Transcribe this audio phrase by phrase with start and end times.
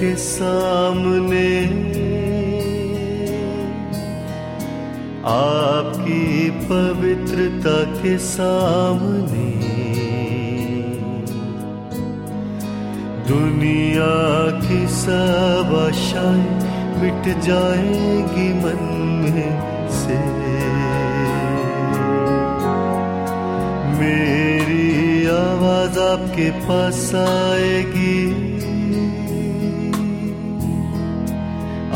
[0.00, 1.64] के सामने।
[5.24, 9.50] आपकी पवित्रता के सामने।
[13.28, 14.14] दुनिया
[14.60, 18.82] की सब आशाएँ मिट जाएगी मन
[19.22, 19.50] में
[19.90, 20.20] से।
[24.00, 28.09] मेरी आवाज़ आपके पास आएगी।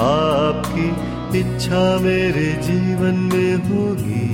[0.05, 0.89] आपकी
[1.39, 4.29] इच्छा मेरे जीवन में होगी।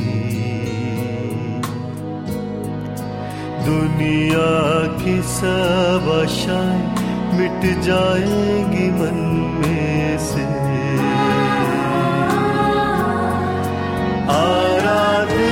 [3.64, 4.50] दुनिया
[5.02, 6.82] की सब आशाएँ
[7.38, 9.18] मिट जाएँगी मन
[9.58, 10.46] में से।
[14.36, 15.49] आराधना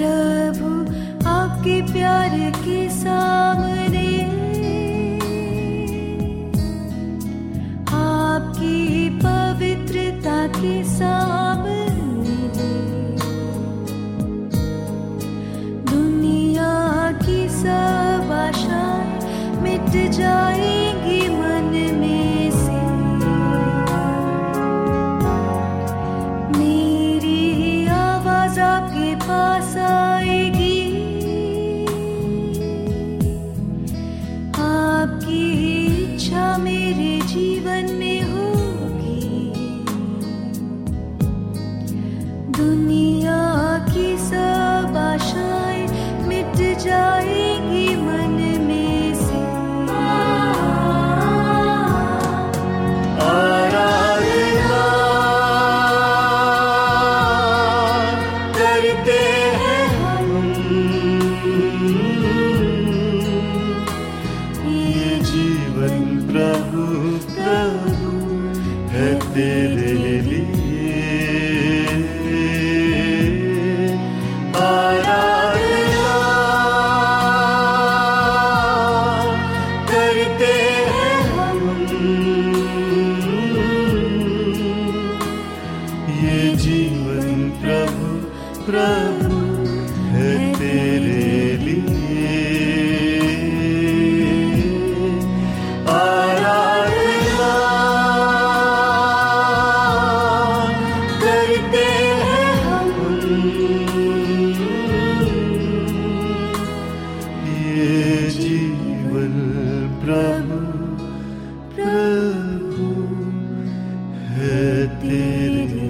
[0.00, 0.68] प्रभु
[1.28, 4.06] आपके प्यार के सामने।
[7.94, 11.29] आपकी पवित्रता के सामने।
[108.30, 109.34] जीवन
[110.04, 110.60] प्रभु
[111.74, 112.88] प्रभु
[114.30, 115.80] है तेरे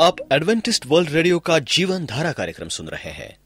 [0.00, 3.36] आप एडवेंटिस्ट वर्ल्ड रेडियो का जीवन धारा कार्यक्रम सुन रहे हैं।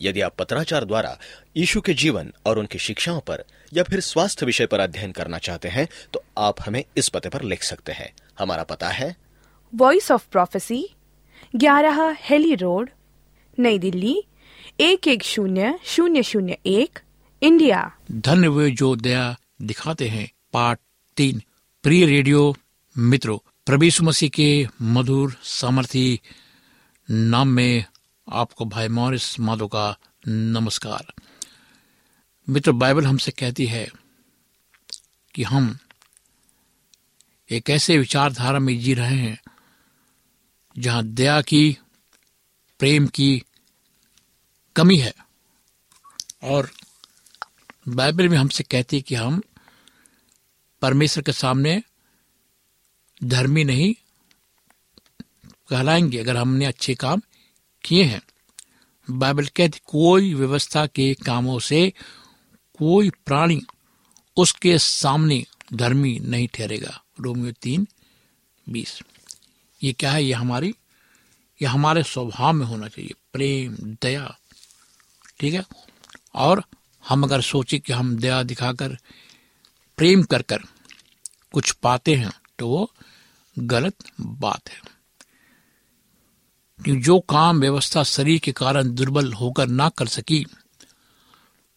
[0.00, 1.18] यदि आप पत्राचार द्वारा
[1.56, 5.68] यीशु के जीवन और उनकी शिक्षाओं पर या फिर स्वास्थ्य विषय पर अध्ययन करना चाहते
[5.68, 9.16] हैं तो आप हमें इस पते पर लिख सकते हैं। हमारा पता है।
[9.74, 10.88] वॉइस ऑफ़ प्रोफेसी
[11.56, 12.90] ग्यारह हेली रोड
[13.58, 14.16] नई दिल्ली
[14.80, 16.98] एक एक शून्य शून्य शून्य एक
[17.42, 20.78] इंडिया। धन्य वे जो दया दिखाते हैं पार्ट
[21.16, 21.42] तीन।
[21.82, 22.56] प्रिय रेडियो
[22.96, 26.20] मित्रों प्रभु मसीह के मधुर सामर्थी
[27.10, 27.84] नाम में
[28.32, 29.96] आपको भाई मॉरिस माधो का
[30.28, 31.12] नमस्कार।
[32.48, 33.88] मित्र, बाइबल हमसे कहती है
[35.34, 35.78] कि हम
[37.50, 39.40] एक ऐसे विचारधारा में जी रहे हैं
[40.78, 41.78] जहाँ दया की,
[42.78, 43.42] प्रेम की
[44.76, 45.14] कमी है।
[46.42, 46.70] और
[47.88, 49.42] बाइबल में हमसे कहती है कि हम
[50.82, 51.82] परमेश्वर के सामने
[53.24, 53.94] धर्मी नहीं,
[55.70, 57.22] कहलाएँगे अगर हमने अच्छे काम
[57.88, 58.22] किए हैं।
[59.10, 61.92] बाइबल कहती कोई व्यवस्था के कामों से
[62.78, 63.60] कोई प्राणी
[64.36, 67.88] उसके सामने धर्मी नहीं ठहरेगा। रोमियो तीन,
[68.68, 69.00] बीस।
[69.82, 70.24] ये क्या है?
[70.24, 70.74] ये हमारी,
[71.62, 74.38] ये हमारे स्वभाव में होना चाहिए। प्रेम, दया,
[75.40, 75.64] ठीक है?
[76.34, 76.64] और
[77.08, 78.98] हम अगर सोचे कि हम दया दिखाकर,
[79.96, 80.58] प्रेम कर कर
[81.52, 82.92] कुछ पाते हैं तो वो
[83.58, 84.97] गलत बात है।
[86.80, 90.44] जो काम व्यवस्था शरीर के कारण दुर्बल होकर ना कर सकी।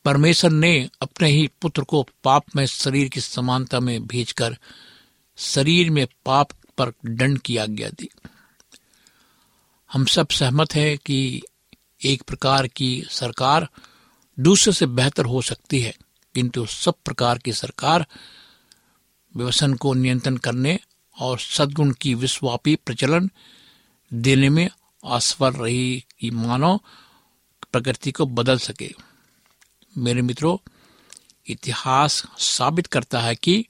[0.05, 4.57] परमेश्वर ने अपने ही पुत्र को पाप में शरीर की समानता में भेजकर
[5.37, 8.09] शरीर में पाप पर दंड की आज्ञा दी।
[9.91, 11.41] हम सब सहमत हैं कि
[12.05, 13.67] एक प्रकार की सरकार
[14.37, 15.93] दूसरे से बेहतर हो सकती है,
[16.35, 18.05] किंतु सब प्रकार की सरकार
[19.35, 20.79] व्यसन को नियंत्रण करने
[21.17, 23.29] और सद्गुण की विश्वव्यापी प्रचलन
[24.13, 24.69] देने में
[25.05, 26.79] असफल रही कि मानव
[27.71, 28.91] प्रकृति को बदल सके।
[29.97, 30.69] मेरे मित्रों,
[31.47, 33.65] इतिहास साबित करता है कि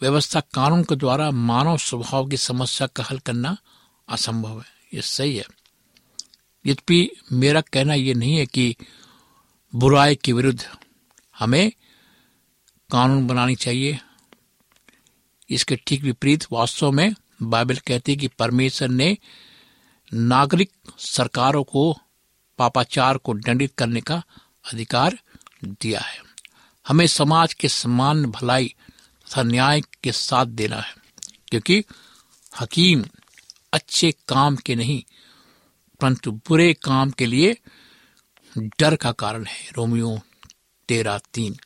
[0.00, 3.56] व्यवस्था कानून के द्वारा मानव स्वभाव की समस्या का हल करना
[4.08, 5.44] असंभव है। ये सही है।
[6.66, 8.76] यद्यपि मेरा कहना यह नहीं है कि
[9.74, 10.68] बुराई के विरुद्ध
[11.38, 11.72] हमें
[12.90, 13.98] कानून बनानी चाहिए।
[15.50, 19.18] इसके ठीक विपरीत वास्तव में बाइबल कहती है कि परमेश्वर ने
[20.12, 21.92] नागरिक सरकारों को,
[22.58, 24.22] पापाचार को दंडित करने का
[24.64, 25.18] अधिकार
[25.64, 26.18] दिया है।
[26.86, 28.74] हमें समाज के समान भलाई
[29.26, 30.94] तथा न्याय के साथ देना है,
[31.48, 31.82] क्योंकि
[32.60, 33.04] हकीम
[33.72, 35.02] अच्छे काम के नहीं,
[36.00, 37.56] परंतु बुरे काम के लिए
[38.56, 40.18] डर का कारण है। रोमियो
[40.88, 41.56] तेरह तीन।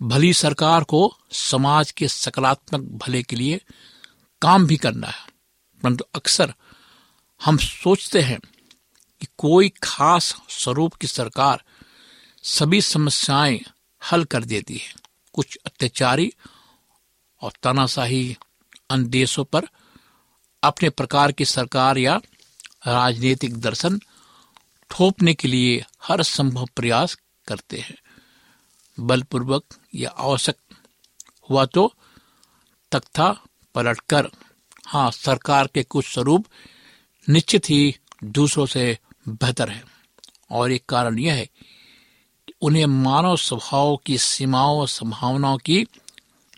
[0.00, 3.60] भली सरकार को समाज के सकारात्मक भले के लिए
[4.42, 5.26] काम भी करना है,
[5.82, 6.54] परंतु अक्सर
[7.40, 8.40] हम सोचते हैं
[9.20, 11.62] कि कोई खास स्वरूप की सरकार
[12.42, 13.60] सभी समस्याएँ
[14.12, 14.94] हल कर देती है।
[15.32, 16.32] कुछ अत्याचारी
[17.42, 18.36] और तानाशाही
[18.90, 19.68] अन्य देशों पर
[20.62, 22.20] अपने प्रकार की सरकार या
[22.86, 23.98] राजनीतिक दर्शन
[24.90, 27.16] थोपने के लिए हर संभव प्रयास
[27.48, 27.96] करते हैं।
[29.00, 29.64] बलपूर्वक
[29.94, 30.56] या आवश्यक
[31.50, 31.94] हुआ तो
[32.92, 33.36] तख्ता
[33.74, 34.30] पलटकर
[34.86, 36.46] हाँ सरकार के कुछ स्वरूप
[37.28, 37.94] निश्चित ही
[38.24, 38.98] दूसरों से
[39.28, 39.82] बेहतर है।
[40.50, 41.46] और एक कारण यह है
[42.48, 45.82] कि उन्हें मानव स्वभाव की सीमाओं और संभावनाओं की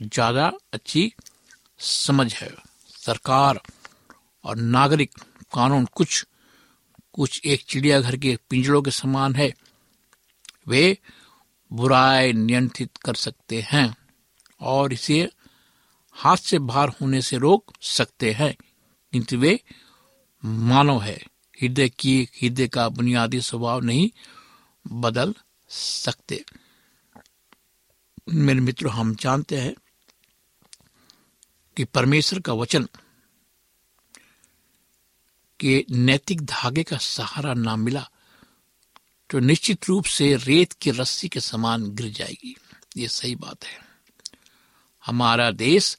[0.02, 1.12] ज़्यादा अच्छी
[1.78, 2.50] समझ है।
[2.96, 3.60] सरकार
[4.44, 5.14] और नागरिक
[5.54, 6.24] कानून कुछ
[7.14, 9.52] कुछ एक चिड़ियाघर के पिंजड़ों के समान है।
[10.68, 10.98] वे
[11.70, 13.94] बुराई नियंत्रित कर सकते हैं
[14.60, 15.28] और इसे
[16.16, 18.54] हाथ से बाहर होने से रोक सकते हैं।
[19.12, 19.58] किंतु वे
[20.46, 21.16] मानव है।
[21.62, 24.10] हृदय की, हृदय का बुनियादी स्वभाव नहीं
[24.86, 25.34] बदल
[25.68, 26.44] सकते।
[28.28, 29.74] मेरे मित्रों, हम जानते हैं
[31.76, 32.88] कि परमेश्वर का वचन
[35.60, 38.08] के नैतिक धागे का सहारा ना मिला
[39.30, 42.56] तो निश्चित रूप से रेत की रस्सी के समान गिर जाएगी।
[42.96, 43.78] ये सही बात है।
[45.06, 45.98] हमारा देश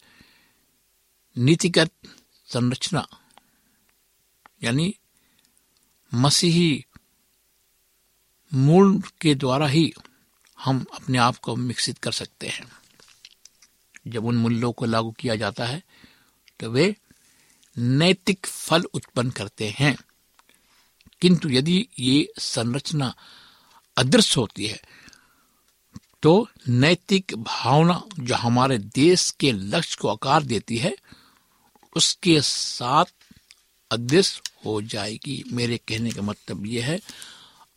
[1.38, 1.92] नीतिगत
[2.46, 3.08] संरचना
[4.62, 4.94] यानी
[6.14, 6.86] मसीही
[8.52, 9.92] मूल के द्वारा ही
[10.58, 12.66] हम अपने आप को विकसित कर सकते हैं।
[14.08, 15.82] जब उन मूल्यों को लागू किया जाता है
[16.60, 16.96] तो वे
[17.78, 19.96] नैतिक फल उत्पन्न करते हैं।
[21.22, 23.14] किंतु यदि ये संरचना
[23.98, 24.80] अदृश्य होती है
[26.24, 30.96] तो नैतिक भावना जो हमारे देश के लक्ष्य को आकार देती है,
[31.96, 33.06] उसके साथ
[33.92, 37.00] अदृश्य हो जाएगी। मेरे कहने का मतलब यह है,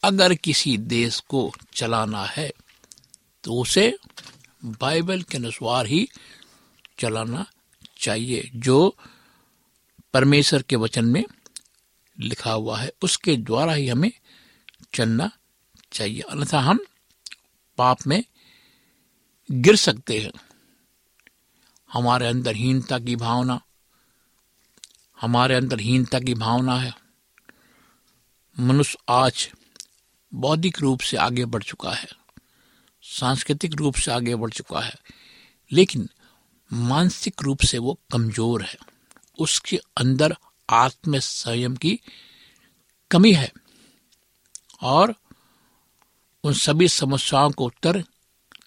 [0.03, 2.51] अगर किसी देश को चलाना है
[3.45, 3.97] तो उसे
[4.65, 6.09] बाइबल के अनुसार ही
[6.99, 7.45] चलाना
[7.99, 8.97] चाहिए, जो
[10.15, 11.25] परमेश्वर के वचन में
[12.19, 14.11] लिखा हुआ है। उसके द्वारा ही हमें
[14.95, 15.31] चलना
[15.93, 16.79] चाहिए। अन्यथा हम
[17.79, 18.23] पाप में
[19.51, 20.33] गिर सकते हैं।
[21.91, 23.61] हमारे अंदर हीनता की भावना
[25.21, 26.93] हमारे अंदर हीनता की भावना है।
[28.57, 29.49] मनुष्य आज
[30.33, 32.09] बौद्धिक रूप से आगे बढ़ चुका है,
[33.05, 34.95] सांस्कृतिक रूप से आगे बढ़ चुका है,
[35.71, 36.09] लेकिन
[36.71, 38.77] मानसिक रूप से वो कमज़ोर है।
[39.39, 40.37] उसके अंदर
[40.69, 41.99] आत्म संयम की
[43.11, 43.51] कमी है
[44.83, 45.15] और
[46.45, 48.03] उन सभी समस्याओं को उत्तर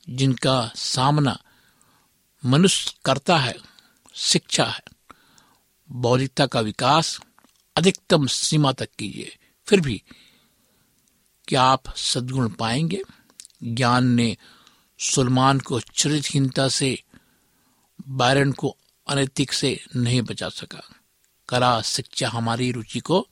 [0.10, 1.38] जिनका सामना
[2.44, 3.56] मनुष्य करता है,
[4.16, 4.93] शिक्षा है।
[5.92, 7.20] बौद्धिकता का विकास
[7.76, 10.04] अधिकतम सीमा तक कीजिए। फिर भी,
[11.48, 13.02] क्या आप सद्गुण पाएँगे?
[13.64, 14.38] ज्ञान ने
[15.00, 17.04] सुलमान को चरित्रहीनता से
[18.08, 20.82] बायरन को अनैतिक से नहीं बचा सका।
[21.50, 23.28] कला, शिक्षा हमारी रुचि को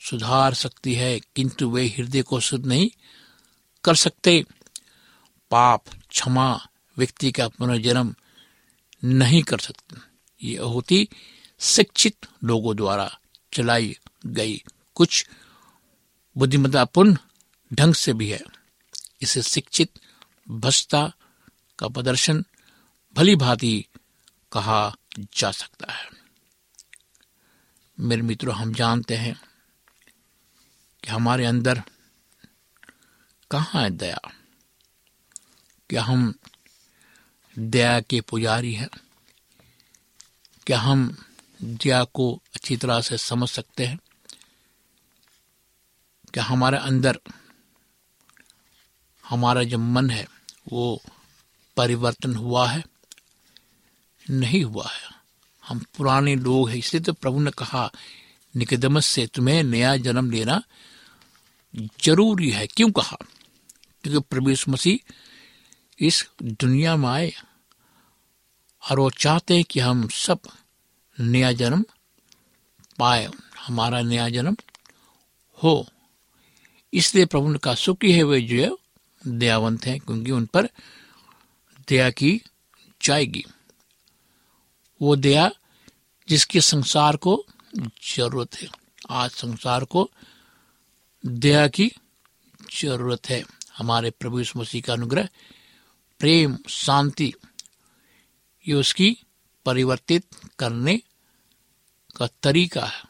[0.00, 2.90] सुधार सकती है, किंतु वे हृदय को शुद्ध नहीं
[3.84, 4.44] कर सकते।
[5.50, 6.68] पाप, क्षमा
[6.98, 8.14] व्यक्ति का पुनर्जन्म
[9.04, 9.96] नहीं कर सकते।
[10.46, 11.08] ये होती
[11.62, 13.18] शिक्षित लोगों द्वारा
[13.52, 14.64] चलाई गई।
[14.94, 15.26] कुछ
[16.36, 17.16] बुद्धिमत्तापूर्ण
[17.72, 18.40] ढंग से भी है।
[19.22, 19.92] इसे शिक्षित
[20.50, 21.12] भ्रष्टा
[21.78, 22.44] का प्रदर्शन
[23.14, 23.86] भली भांति
[24.52, 26.10] कहा जा सकता है।
[28.00, 29.40] मेरे मित्रों, हम जानते हैं
[31.04, 31.82] कि हमारे अंदर
[33.50, 34.18] कहाँ है दया?
[35.90, 36.34] क्या हम
[37.58, 38.88] दया के पुजारी हैं?
[40.66, 41.24] क्या हम
[41.64, 43.98] दया को अच्छी तरह से समझ सकते हैं
[46.34, 47.20] कि हमारे अंदर
[49.28, 50.28] हमारा जो मन है,
[50.72, 51.02] वो
[51.76, 52.84] परिवर्तन हुआ है?
[54.30, 55.10] नहीं हुआ है।
[55.68, 57.92] हम पुराने लोग हैं, इसलिए तो प्रभु ने कहा,
[58.56, 60.62] निकदमस से तुम्हें नया जन्म लेना
[62.04, 63.16] ज़रूरी है। क्यों कहा?
[64.02, 65.12] क्योंकि प्रभु मसीह
[66.00, 67.32] इस दुनिया में आए
[68.90, 70.40] और वो चाहते हैं कि हम सब
[71.20, 71.84] नया जन्म
[72.98, 73.28] पाए,
[73.58, 74.56] हमारा नया जन्म
[75.62, 75.86] हो।
[76.92, 78.70] इसलिए प्रभु कहा सुखी है, वे जो है
[79.38, 80.68] दयावंत हैं, क्योंकि उन पर
[81.88, 82.42] दया की
[83.02, 83.44] जाएगी।
[85.00, 85.50] वो दया
[86.28, 87.44] जिसके संसार को
[88.16, 88.68] ज़रूरत है,
[89.10, 90.10] आज संसार को
[91.26, 91.92] दया की
[92.80, 93.42] ज़रूरत है।
[93.78, 95.28] हमारे प्रभु यीशु मसीह का अनुग्रह,
[96.20, 97.32] प्रेम, शांति,
[98.68, 99.16] ये उसकी
[99.64, 100.26] परिवर्तित
[100.58, 101.02] करने
[102.16, 103.04] का तरीका है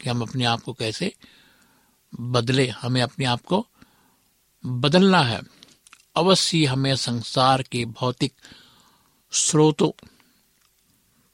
[0.00, 1.14] कि हम अपने आप को कैसे
[2.20, 3.66] बदले, हमें अपने आप को
[4.66, 5.40] बदलना है।
[6.16, 8.32] अवश्य हमें संसार के भौतिक
[9.32, 9.90] स्रोतों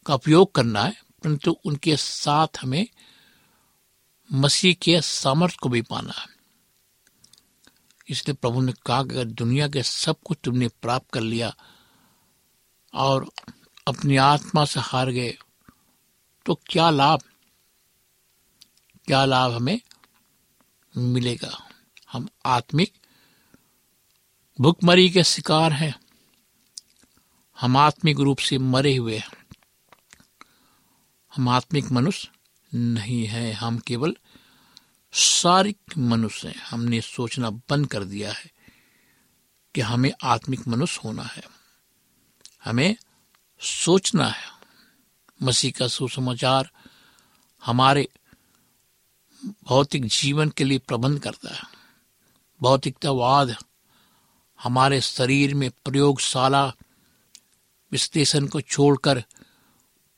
[0.07, 2.87] का उपयोग करना है, परंतु उनके साथ हमें
[4.33, 6.27] मसीह के सामर्थ्य को भी पाना है।
[8.09, 11.55] इसलिए प्रभु ने कहा कि दुनिया के सब कुछ तुमने प्राप्त कर लिया
[12.95, 13.31] और
[13.91, 15.39] अपनी आत्मा से हार गए
[16.47, 17.21] तो क्या लाभ?
[19.05, 19.81] क्या लाभ हमें
[20.97, 21.69] मिलेगा?
[22.13, 22.93] हम आत्मिक
[24.61, 26.01] भुखमरी के शिकार हैं।
[27.61, 29.47] हम आत्मिक रूप से मरे हुए हैं।
[31.37, 32.31] हम आत्मिक मनुष्य
[32.75, 34.17] नहीं है। हम केवल
[35.13, 38.51] शारीरिक मनुष्य हैं। हमने सोचना बंद कर दिया है
[39.75, 41.43] कि हमें आत्मिक मनुष्य होना है।
[42.65, 42.97] हमें
[43.61, 44.47] सोचना है।
[45.43, 46.71] मसीह का सुसमाचार
[47.65, 48.09] हमारे
[49.45, 51.63] भौतिक जीवन के लिए प्रबंध करता है।
[52.63, 53.57] भौतिकतावाद
[54.63, 56.73] हमारे शरीर में प्रयोगशाला
[57.93, 59.25] विश्लेषण को छोड़कर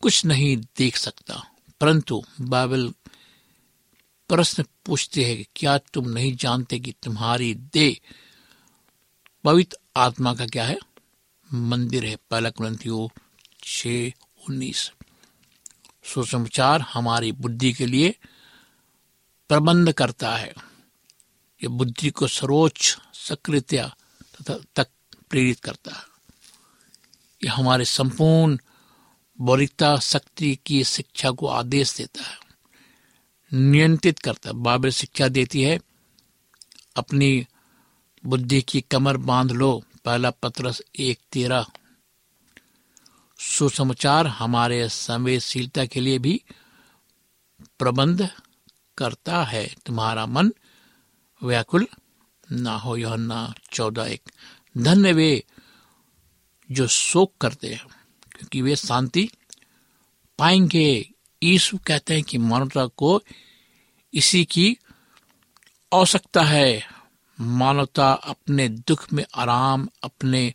[0.01, 1.43] कुछ नहीं देख सकता।
[1.81, 2.95] परंतु बाइबल
[4.29, 7.97] प्रश्न पूछते हैं क्या तुम नहीं जानते कि तुम्हारी देह
[9.45, 10.79] पवित्र आत्मा का क्या है?
[11.55, 13.11] मंदिर है, पहला ग्रंथियो
[13.73, 13.87] छ
[14.49, 14.93] उन्नीस।
[16.05, 18.15] सुसमाचार हमारी बुद्धि के लिए
[19.49, 20.49] प्रबंध करता है।
[21.63, 23.97] ये बुद्धि को सर्वोच्च सक्रियता
[24.35, 24.89] तथा तक
[25.31, 26.05] प्रेरित करता है।
[27.45, 28.59] ये हमारे संपूर्ण
[29.41, 32.39] बौलिकता शक्ति की शिक्षा को आदेश देता है।
[33.53, 35.81] नियंत्रित करता है। बाइबल शिक्षा देती है,
[36.97, 37.47] अपनी
[38.27, 41.67] बुद्धि की कमर बाँध लो। पहला पत्रस एक तेरह।
[43.43, 46.43] सुसमाचार हमारे संवेदशीलता के लिए भी
[47.79, 48.31] प्रबंध
[48.99, 50.53] करता है। तुम्हारा मन
[51.43, 51.87] व्याकुल
[52.53, 54.23] ना हो, योहन्ना चौदह एक।
[54.79, 55.45] धन्य वे
[56.71, 57.87] जो शोक करते हैं,
[58.33, 59.31] क्योंकि वे शांति
[60.39, 61.11] पाएँगे।
[61.43, 63.23] यीशु कहते हैं कि मानवता को
[64.15, 64.77] इसी की
[65.95, 66.89] आवश्यकता है।
[67.41, 70.55] मानवता अपने दुख में आराम, अपने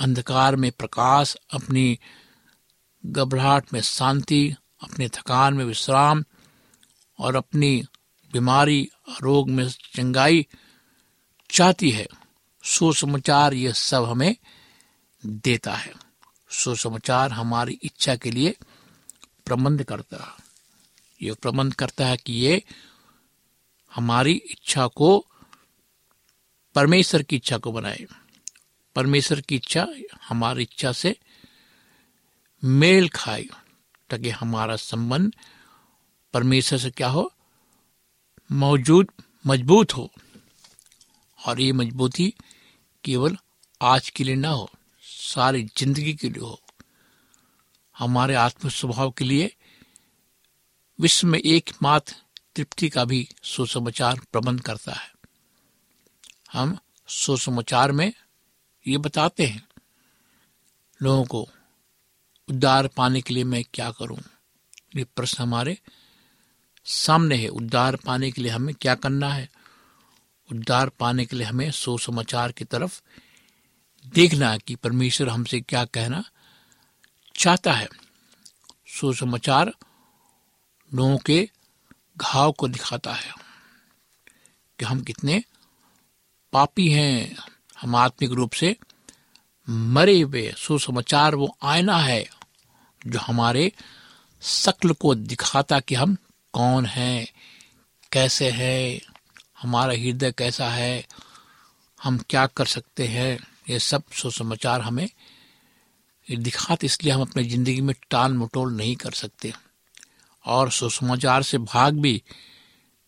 [0.00, 1.98] अंधकार में प्रकाश, अपनी
[3.06, 6.24] घबराहट में शांति, अपने थकान में विश्राम
[7.18, 7.84] और अपनी
[8.32, 8.88] बीमारी,
[9.22, 10.46] रोग में चंगाई
[11.50, 12.08] चाहती है।
[12.64, 14.36] सुसमाचार यह सब हमें
[15.26, 15.92] देता है।
[16.50, 18.56] सुसमाचार हमारी इच्छा के लिए
[19.46, 20.52] प्रबंध करता है।
[21.22, 22.64] ये प्रबंध करता है कि ये
[23.94, 25.26] हमारी इच्छा को,
[26.74, 28.06] परमेश्वर की इच्छा को बनाए।
[28.96, 29.86] परमेश्वर की इच्छा,
[30.28, 31.16] हमारी इच्छा से
[32.64, 33.44] मेल खाए
[34.10, 35.32] ताकि हमारा संबंध
[36.34, 37.32] परमेश्वर से क्या हो,
[38.52, 39.08] मौजूद,
[39.46, 40.10] मज़बूत हो।
[41.46, 42.34] और ये मजबूती
[43.04, 43.36] केवल
[43.82, 44.70] आज के लिए ना हो,
[45.02, 46.60] सारी ज़िंदगी के लिए हो।
[47.98, 49.56] हमारे आत्म स्वभाव के लिए
[50.98, 52.14] विश्व में एकमात्र
[52.56, 55.12] तृप्ति का भी सुसमाचार प्रबंध करता है।
[56.52, 58.12] हम सुसमाचार में
[58.86, 59.68] ये बताते हैं
[61.02, 61.48] लोगों को,
[62.50, 64.18] उद्धार पाने के लिए मैं क्या करूँ?
[64.96, 65.78] ये प्रश्न हमारे
[66.84, 69.48] सामने है। उद्धार पाने के लिए हमें क्या करना है?
[70.52, 73.02] उद्धार पाने के लिए हमें सुसमाचार की तरफ़
[74.06, 76.24] देखना कि परमेश्वर हमसे क्या कहना
[77.36, 77.88] चाहता है।
[78.86, 79.72] सुसमाचार
[80.94, 81.50] लोगों के
[82.16, 83.34] घाव को दिखाता है
[84.78, 85.44] कि हम कितने
[86.52, 87.51] पापी हैं।
[87.82, 88.76] हम आत्मिक रूप से
[89.68, 92.24] मरे हुए सुसमाचार वो आयना है
[93.06, 93.70] जो हमारे
[94.42, 96.16] शक्ल को दिखाता कि हम
[96.54, 97.26] कौन हैं,
[98.12, 99.00] कैसे है,
[99.62, 101.04] हमारा हृदय कैसा है,
[102.00, 103.38] हम क्या कर सकते हैं।
[103.70, 105.08] ये सब सुसमाचार हमें
[106.28, 109.52] दिखाते इसलिए हम अपनी ज़िंदगी में टाल मटोल नहीं कर सकते
[110.44, 112.22] और सुसमाचार से भाग भी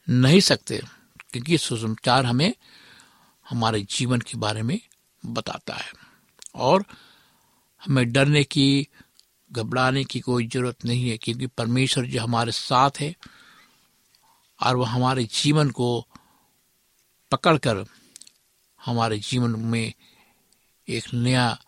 [0.09, 0.81] नहीं सकते,
[1.33, 2.53] क्योंकि सुसमाचार हमें
[3.51, 4.81] हमारे जीवन के बारे में
[5.27, 5.93] बताता है।
[6.55, 6.85] और
[7.85, 8.89] हमें डरने की,
[9.53, 13.17] घबराने की कोई ज़रूरत नहीं है, क्योंकि परमेश्वर जो हमारे साथ है
[14.63, 16.09] और वह हमारे जीवन को
[17.31, 17.85] पकड़कर
[18.85, 19.93] हमारे जीवन में
[20.89, 21.61] एक नया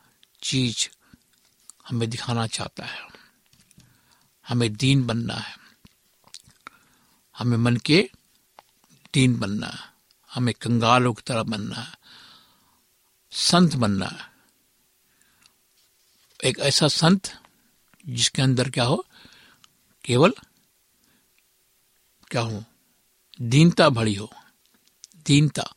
[0.43, 0.89] चीज़
[1.89, 3.01] हमें दिखाना चाहता है।
[4.49, 5.57] हमें दीन बनना है।
[7.39, 8.11] हमें मन के
[9.15, 9.96] दीन बनना है।
[10.37, 11.97] हमें कंगालों की तरह बनना
[13.31, 14.31] संत बनना
[16.45, 17.41] एक ऐसा संत
[18.07, 19.07] जिसके अंदर क्या हो,
[20.05, 20.35] केवल
[22.31, 22.65] क्या हो,
[23.41, 24.33] दीनता भरी हो,
[25.27, 25.75] दीनता।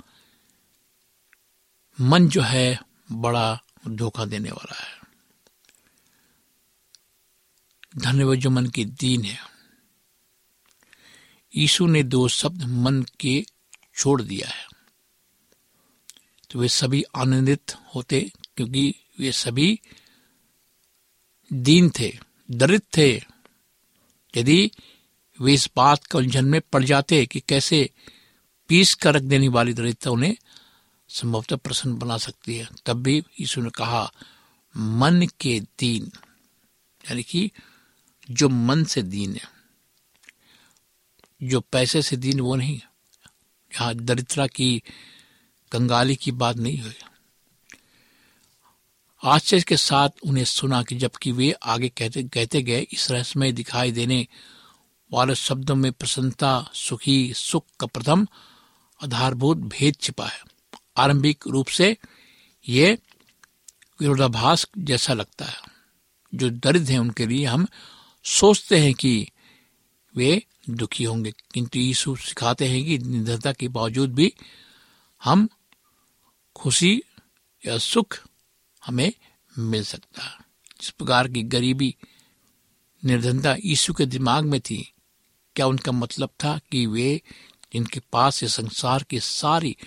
[2.02, 2.80] मन जो है,
[3.12, 5.00] बड़ा धोखा देने वाला है।
[7.98, 9.40] धन्यवाद, जो मन की दीन है।
[11.56, 13.46] यीशु ने दो शब्द मन के
[14.00, 14.68] छोड़ दिया है।
[16.50, 19.80] तो वे सभी आनंदित होते क्योंकि वे सभी
[21.54, 22.20] दीन थे,
[22.52, 23.24] दरिद्र थे।
[24.38, 24.72] यदि
[25.42, 27.90] वे इस बात का उलझन में पड़ जाते कि कैसे
[28.68, 30.36] पीस कर रख देने वाली दरिद्रता उन्हें
[31.10, 34.12] संभवतः प्रसन्न बना सकती है, तब भी यीशु ने कहा,
[34.78, 36.12] मन के दीन
[37.06, 37.52] यानी कि
[38.32, 39.60] जो मन से दीन है।
[41.44, 42.82] जो पैसे से दीन, वो नहीं।
[43.74, 44.84] यहाँ दरिद्रता की
[45.72, 46.94] कंगाली की बात नहीं हुई।
[49.24, 53.92] आश्चर्य के साथ उन्हें सुना कि जबकि वे आगे कहते कहते गए, इस रहस्यमय दिखाई
[53.92, 54.28] देने
[55.12, 58.28] वाले शब्दों में प्रसन्नता, सुखी, सुख का प्रथम
[59.04, 60.40] आधारभूत भेद छिपा है।
[60.98, 61.98] आरंभिक रूप से
[62.70, 62.98] ये
[64.00, 65.58] विरोधाभास जैसा लगता है।
[66.36, 67.68] जो दरिद्र हैं, उनके लिए हम
[68.24, 69.30] सोचते हैं कि
[70.16, 74.34] वे दुखी होंगे। किंतु यीशु सिखाते हैं कि निर्धरता के बावजूद भी
[75.24, 75.50] हम
[76.56, 77.02] खुशी
[77.66, 78.24] या सुख
[78.86, 79.14] हमें
[79.58, 80.46] मिल सकता।
[80.82, 81.96] जिस प्रकार की गरीबी,
[83.06, 84.94] निर्धनता यीशु के दिमाग में थी,
[85.56, 87.22] क्या उनका मतलब था कि वे
[87.74, 89.78] जिनके पास ये संसार की सारी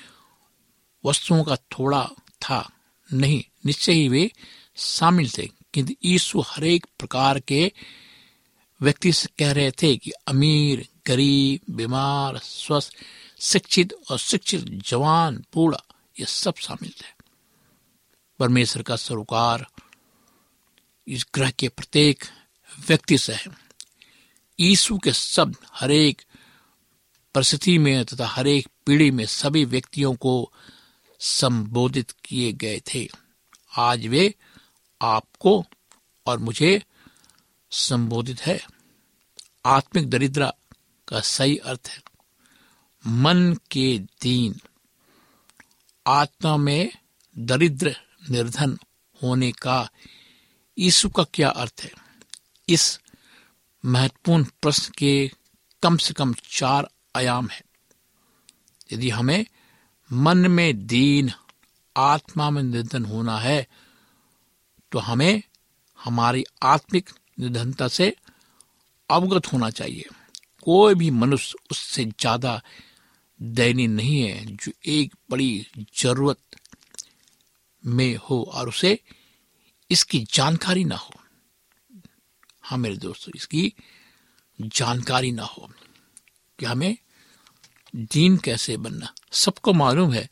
[1.05, 2.11] वस्तुओं का थोड़ा
[2.43, 2.71] था,
[3.13, 4.33] नहीं, निश्चय ही वे
[4.77, 7.73] शामिल थे। किंतु यीशु हरेक प्रकार के
[8.83, 12.93] व्यक्ति से कह रहे थे कि अमीर, गरीब, बीमार, स्वस्थ,
[13.41, 15.85] शिक्षित और शिक्षित, जवान, बूढ़ा,
[16.21, 17.25] ये सब शामिल थे।
[18.39, 19.67] परमेश्वर का सरोकार
[21.09, 22.25] इस ग्रह के प्रत्येक
[22.89, 23.47] व्यक्ति से है।
[24.61, 26.23] यीशु के शब्द हरेक
[27.35, 30.53] परिस्थिति में तथा हर एक पीढ़ी में सभी व्यक्तियों को
[31.21, 33.09] संबोधित किए गए थे।
[33.79, 34.35] आज वे
[35.03, 35.65] आपको
[36.27, 36.83] और मुझे
[37.73, 38.67] संबोधित है।
[39.67, 40.53] आत्मिक दरिद्रा
[41.09, 42.03] का सही अर्थ है।
[43.07, 44.61] मन के दीन।
[46.07, 46.93] आत्मा में
[47.39, 47.97] दरिद्र
[48.31, 48.79] निर्धन
[49.23, 49.91] होने का
[50.79, 51.93] यीशु का क्या अर्थ है?
[52.69, 53.01] इस
[53.85, 55.31] महत्वपूर्ण प्रश्न के
[55.83, 57.63] कम से कम चार आयाम है।
[58.93, 59.47] यदि हमें
[60.13, 61.33] मन में दीन,
[61.97, 63.67] आत्मा में निर्धन होना है
[64.93, 65.43] तो हमें
[66.05, 68.17] हमारी आत्मिक निधनता से
[69.11, 70.05] अवगत होना चाहिए।
[70.63, 72.63] कोई भी मनुष्य उससे ज़्यादा
[73.43, 75.67] दयनीय नहीं है, जो एक बड़ी
[75.97, 76.39] ज़रूरत
[77.87, 78.99] में हो और उसे
[79.91, 81.15] इसकी जानकारी ना हो।
[82.63, 83.75] हाँ मेरे दोस्तों, इसकी
[84.61, 85.71] जानकारी ना हो।
[86.59, 86.97] कि हमें
[87.97, 89.15] दीन कैसे बनना?
[89.33, 90.31] सबको मालूम है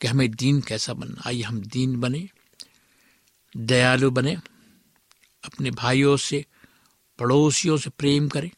[0.00, 2.28] कि हमें दीन कैसा बनना। आइए हम दीन बने,
[3.56, 4.36] दयालु बने।
[5.44, 6.46] अपने भाइयों से,
[7.18, 8.50] पड़ोसियों से प्रेम करें।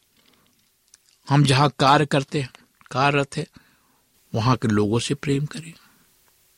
[1.29, 2.53] हम जहाँ कार्य करते हैं,
[2.91, 3.47] कार्यरत है,
[4.35, 5.73] वहाँ के लोगों से प्रेम करें।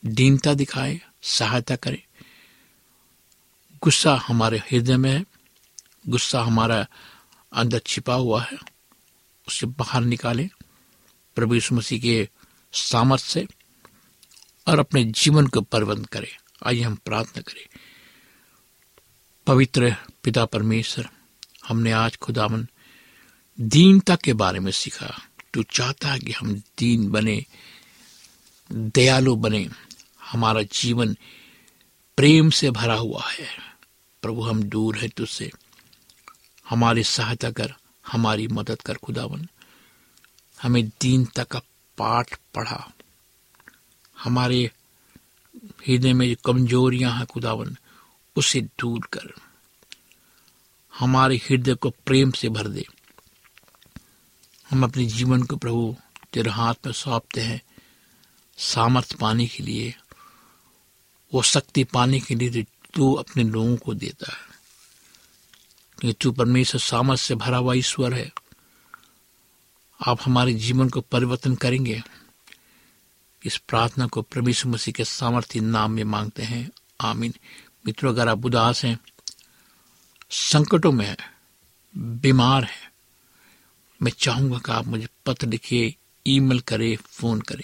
[0.05, 2.03] दीनता दिखाए, सहायता करें।
[3.83, 5.25] गुस्सा हमारे हृदय में है।
[6.07, 6.87] गुस्सा हमारा
[7.53, 8.57] अंदर छिपा हुआ है।
[9.47, 10.49] उसे बाहर निकालें।
[11.35, 12.29] प्रभु यीशु मसीह के
[12.73, 13.47] सामर्थ्य से
[14.67, 17.78] और अपने जीवन को प्रबंध करें। आइए हम प्रार्थना करें।
[19.49, 21.09] पवित्र पिता परमेश्वर,
[21.67, 22.67] हमने आज खुदावन
[23.59, 25.21] दीनता के बारे में सीखा।
[25.53, 27.45] तू चाहता है कि हम दीन बने,
[28.71, 29.69] दयालु बने।
[30.31, 31.17] हमारा जीवन
[32.17, 33.47] प्रेम से भरा हुआ है।
[34.21, 35.51] प्रभु, हम दूर है तुझसे।
[36.69, 37.73] हमारी सहायता कर,
[38.07, 39.47] हमारी मदद कर खुदावन।
[40.61, 41.59] हमें दीनता का
[41.97, 42.93] पाठ पढ़ा।
[44.23, 44.71] हमारे
[45.87, 47.77] हृदय में जो कमजोरियाँ हैं खुदावन
[48.39, 49.33] उसे दूर कर।
[50.99, 52.85] हमारे हृदय को प्रेम से भर दे।
[54.69, 55.95] हम अपने जीवन को प्रभु,
[56.33, 57.61] तेरे हाथ में सौंपते हैं।
[58.57, 59.95] सामर्थ्य पाने के लिए,
[61.33, 64.49] वो शक्ति पाने के लिए तू अपने लोगों को देता है।
[66.01, 68.31] कि तू परमेश्वर सामर्थ्य से भरा हुआ ईश्वर है।
[70.07, 72.03] आप हमारे जीवन को परिवर्तन करेंगे।
[73.45, 76.71] इस प्रार्थना को परमेश्वर मसीह के सामर्थ्य नाम में मांगते हैं।
[77.01, 77.33] आमीन।
[77.89, 78.97] मित्रों, अगर आप उदास हैं,
[80.31, 81.15] संकटों में
[81.95, 82.91] बीमार है,
[84.01, 87.63] मैं चाहूँगा कि आप मुझे पत्र लिखिए, ईमेल करें, फ़ोन करें।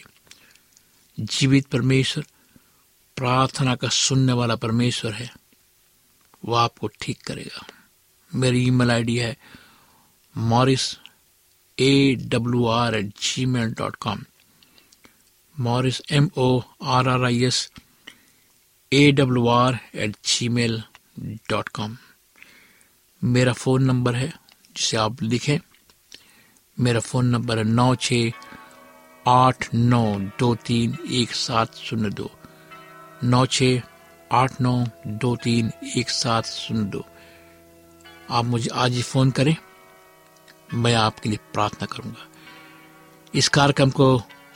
[1.19, 2.25] जीवित परमेश्वर,
[3.17, 5.29] प्रार्थना का सुनने वाला परमेश्वर है,
[6.45, 7.65] वो आपको ठीक करेगा।
[8.35, 9.37] मेरी ईमेल आईडी है
[10.37, 10.99] Morris
[11.79, 13.05] A W R at
[13.45, 14.25] Gmail dot com
[15.59, 17.71] Morris M O R R I S
[18.95, 20.15] A W R at
[20.49, 20.81] Gmail
[21.49, 21.95] dot com
[23.21, 24.27] मेरा फ़ोन नंबर है,
[24.77, 25.57] जिसे आप लिखें।
[26.77, 28.13] मेरा फ़ोन नंबर है नौ छ
[29.25, 30.03] आठ नौ
[30.39, 32.29] दो तीन एक सात शून्य दो।
[33.23, 33.63] नौ छ
[34.31, 34.73] आठ नौ
[35.07, 37.03] दो तीन एक सात शून्य दो।
[38.29, 39.55] आप मुझे आज ही फ़ोन करें,
[40.73, 42.27] मैं आपके लिए प्रार्थना करूँगा।
[43.33, 44.07] इस कार्यक्रम को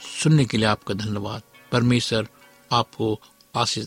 [0.02, 2.28] सुनने के लिए आपका धन्यवाद। परमेश्वर
[2.70, 3.20] आपको
[3.56, 3.86] आशीष